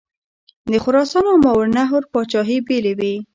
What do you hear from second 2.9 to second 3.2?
وې.